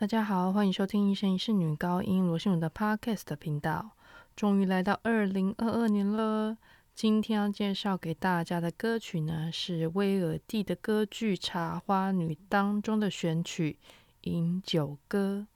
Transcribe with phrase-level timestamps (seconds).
[0.00, 3.90] 大家好，欢迎收听《一生一世女高音罗心如的 Podcast 频道。
[4.34, 6.56] 终于来到二零二二年了，
[6.94, 13.76] 今天要介绍给大家的歌曲呢，是威尔第的歌剧《茶花女》当中的选曲
[14.22, 15.46] 《饮酒歌》，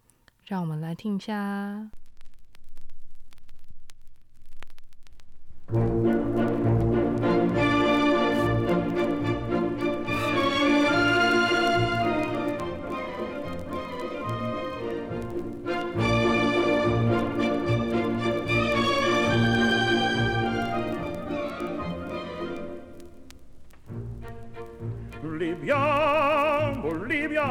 [0.45, 1.89] 让我们来听一下。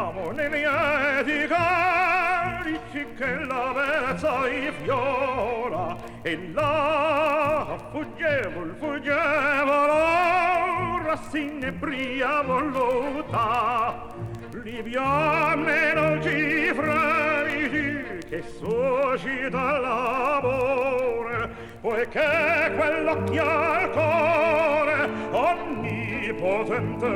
[0.04, 4.44] amo ne lieti carici che la verza
[4.84, 14.12] fiora e là fuggevol fuggevol ora s'inebria voluta.
[14.52, 21.50] Liviame non ci fremiti che suscita l'amore
[21.82, 27.08] poiché quell'occhio al cuore onnipotente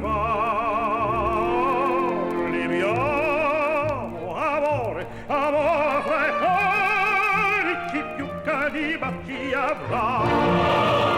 [0.00, 0.63] va
[2.82, 11.13] abbiamo amore, amore fra i cuori, chi più cani batti avrà.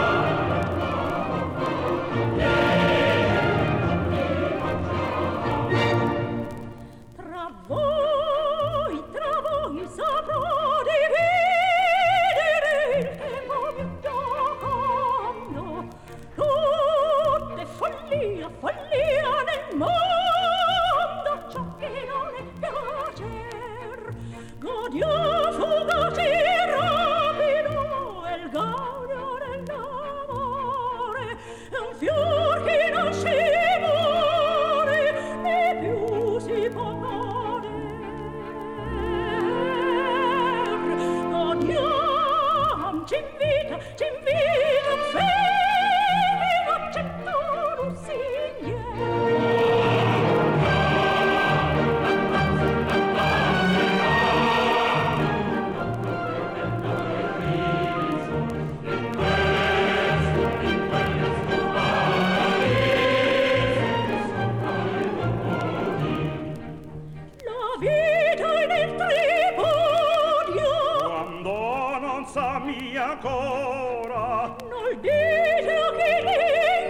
[73.17, 74.55] ancora.
[74.69, 76.11] Non dite che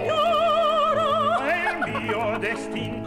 [0.03, 1.07] l'ignora
[1.39, 3.01] È il mio destin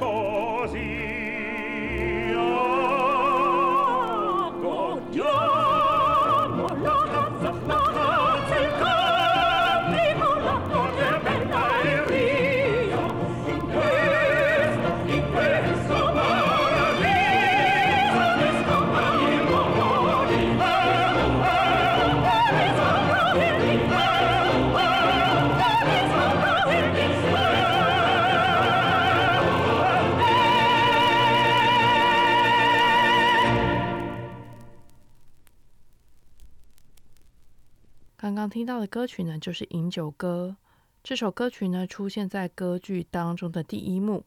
[38.23, 40.55] 刚刚听到的歌曲呢，就是《饮酒歌》。
[41.03, 44.27] 这首歌曲呢，出现在歌剧当中的第一幕。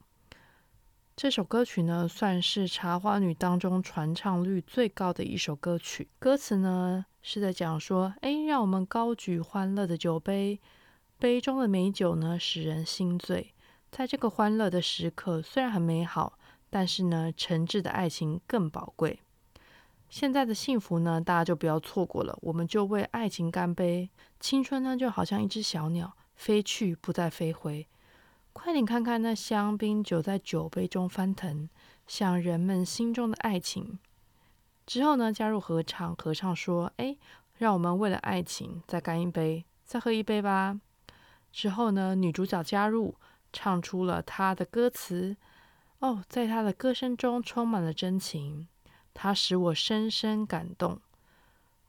[1.16, 6.08] 这首歌曲呢，算是《茶花女》当中传唱率最高的一首歌曲。
[6.18, 10.60] 歌词呢，是在讲说：哎，让我们高举欢乐的酒杯，
[11.20, 13.54] 杯中的美酒呢，使人心醉。
[13.92, 16.40] 在这个欢乐的时刻，虽然很美好，
[16.72, 19.20] 但是呢，诚挚的爱情更宝贵。
[20.14, 24.12] 现在的幸福呢，大家就不要错过了，我们就为爱情干杯。
[24.40, 27.88] 青春呢，就好像一只小鸟，飞去不再飞回。
[28.54, 31.68] 快点看看那香槟酒在酒杯中翻腾，
[32.06, 33.98] 像人们心中的爱情。
[34.86, 37.18] 之后呢，加入合唱，合唱说：“哎，
[37.58, 40.80] 让我们为了爱情再干一杯，再喝一杯吧。”
[41.52, 43.16] 之后呢，女主角加入，
[43.52, 45.36] 唱出了她的歌词。
[45.98, 48.68] 哦，在她的歌声中充满了真情。
[49.14, 51.00] 它使我深深感动。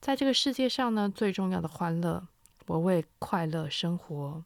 [0.00, 2.26] 在这个世界上呢，最重要的欢乐，
[2.66, 4.44] 我为快乐生活。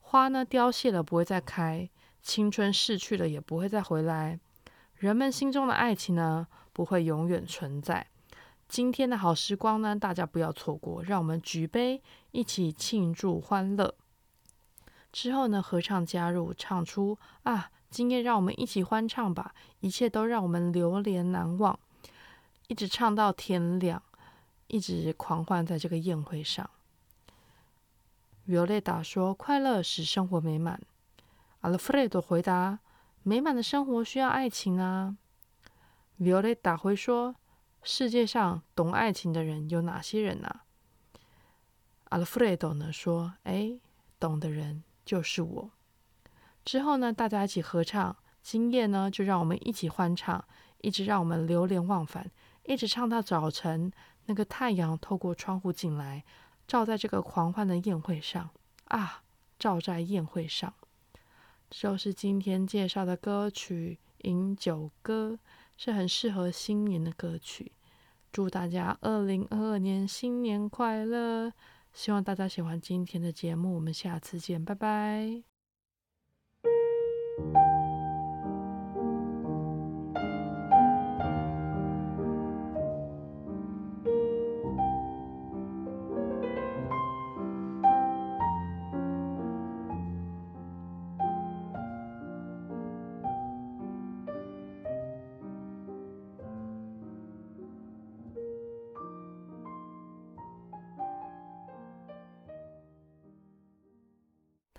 [0.00, 1.88] 花呢凋谢了，不会再开；
[2.22, 4.38] 青春逝去了，也不会再回来。
[4.96, 8.06] 人们心中的爱情呢，不会永远存在。
[8.68, 13.94] 今天的好时光呢，大家不要错过，让我们举杯，一起庆祝欢乐。
[15.10, 21.78] 之后呢，合唱加入，唱出啊，今夜让我们一起欢唱吧，一切都让我们流连难忘。
[22.66, 24.02] 一直唱到天亮，
[24.68, 26.68] 一直狂欢在这个宴会上。
[28.48, 30.80] Violeta 说：“快乐使生活美满。”
[31.62, 32.78] Alfredo 回答
[33.22, 35.16] ：“美满的生活需要爱情啊。”
[36.20, 37.36] Violetta 会说
[37.82, 40.64] ：“世界上懂爱情的人有哪些人啊
[42.10, 43.78] ？”Alfredo 呢说：“哎，
[44.20, 45.70] 懂的人就是我。”
[46.64, 50.44] 之后呢，大家一起合唱，今夜呢就让我们一起欢唱，
[50.82, 52.30] 一直让我们流连忘返，
[52.64, 53.92] 一直唱到早晨。
[54.26, 56.24] 那个太阳透过窗户进来，
[56.66, 58.48] 照在这个狂欢的宴会上
[58.84, 59.22] 啊，
[59.58, 60.72] 照在宴会上。
[61.68, 65.38] 就是今天介绍的歌曲《饮酒歌》，
[65.76, 67.72] 是很适合新年的歌曲。
[68.32, 71.52] 祝大家二零二二年新年快乐！
[71.92, 75.42] 希望大家喜欢今天的节目，我们下次见，拜拜。